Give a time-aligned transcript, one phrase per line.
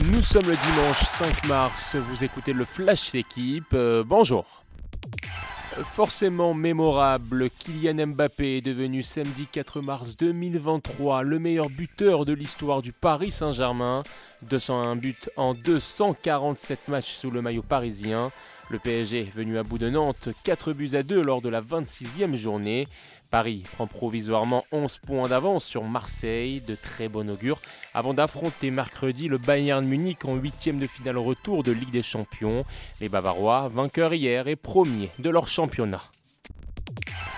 [0.00, 4.64] Nous sommes le dimanche 5 mars, vous écoutez le Flash d'équipe, euh, bonjour.
[5.82, 12.80] Forcément mémorable, Kylian Mbappé est devenu samedi 4 mars 2023 le meilleur buteur de l'histoire
[12.80, 14.02] du Paris Saint-Germain.
[14.48, 18.30] 201 buts en 247 matchs sous le maillot parisien.
[18.70, 22.34] Le PSG venu à bout de Nantes, 4 buts à 2 lors de la 26e
[22.34, 22.86] journée.
[23.30, 27.58] Paris prend provisoirement 11 points d'avance sur Marseille, de très bon augure,
[27.94, 32.64] avant d'affronter mercredi le Bayern Munich en huitième de finale retour de Ligue des Champions.
[33.00, 36.02] Les Bavarois, vainqueurs hier et premiers de leur championnat.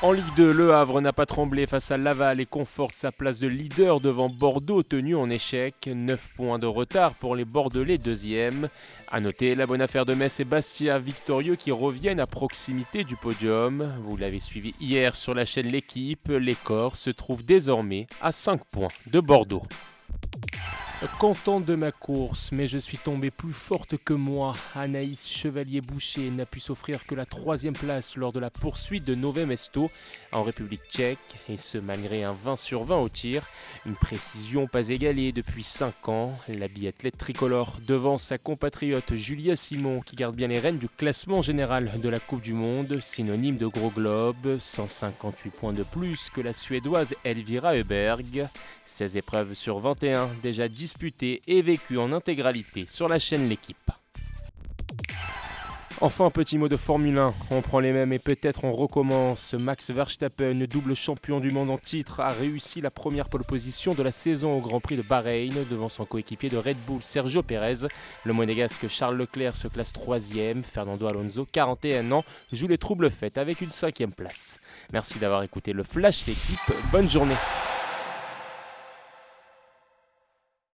[0.05, 3.39] En Ligue 2, Le Havre n'a pas tremblé face à Laval et conforte sa place
[3.39, 5.75] de leader devant Bordeaux tenu en échec.
[5.87, 8.69] 9 points de retard pour les Bordelais deuxième.
[9.11, 13.17] A noter la bonne affaire de Metz et Bastia victorieux qui reviennent à proximité du
[13.17, 13.89] podium.
[14.07, 18.63] Vous l'avez suivi hier sur la chaîne L'équipe, les Corps se trouvent désormais à 5
[18.71, 19.63] points de Bordeaux.
[21.13, 24.55] Content de ma course, mais je suis tombé plus forte que moi.
[24.75, 29.47] Anaïs Chevalier-Boucher n'a pu s'offrir que la troisième place lors de la poursuite de Nové
[29.47, 29.91] Mesto
[30.33, 33.43] en République tchèque, et ce malgré un 20 sur 20 au tir.
[33.87, 36.39] Une précision pas égalée depuis 5 ans.
[36.49, 41.43] La biathlète tricolore devant sa compatriote Julia Simon qui garde bien les rênes du classement
[41.43, 46.41] général de la Coupe du Monde, synonyme de gros globe, 158 points de plus que
[46.41, 48.49] la Suédoise Elvira Heuberg.
[48.87, 53.91] 16 épreuves sur 21 déjà disputées et vécues en intégralité sur la chaîne L'équipe.
[56.01, 57.33] Enfin, petit mot de Formule 1.
[57.51, 59.55] On prend les mêmes et peut-être on recommence.
[59.55, 64.03] Max Verstappen, double champion du monde en titre, a réussi la première pole position de
[64.03, 67.87] la saison au Grand Prix de Bahreïn devant son coéquipier de Red Bull Sergio Pérez.
[68.25, 70.63] Le monégasque Charles Leclerc se classe troisième.
[70.63, 74.59] Fernando Alonso, 41 ans, joue les troubles faits avec une cinquième place.
[74.93, 76.75] Merci d'avoir écouté le Flash l'équipe.
[76.91, 77.37] Bonne journée.